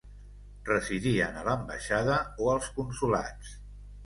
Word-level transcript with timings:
Residien 0.69 1.37
a 1.41 1.43
l'ambaixada 1.49 2.17
o 2.47 2.49
als 2.55 2.71
consolats. 2.81 3.55